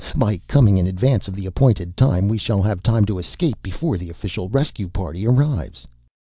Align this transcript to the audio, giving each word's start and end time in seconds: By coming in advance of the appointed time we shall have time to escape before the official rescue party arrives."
By 0.15 0.37
coming 0.47 0.79
in 0.79 0.87
advance 0.87 1.27
of 1.27 1.35
the 1.35 1.45
appointed 1.45 1.95
time 1.95 2.27
we 2.27 2.39
shall 2.39 2.63
have 2.63 2.81
time 2.81 3.05
to 3.05 3.19
escape 3.19 3.61
before 3.61 3.99
the 3.99 4.09
official 4.09 4.49
rescue 4.49 4.89
party 4.89 5.27
arrives." 5.27 5.85